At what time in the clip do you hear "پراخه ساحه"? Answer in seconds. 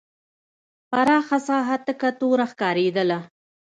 0.91-1.75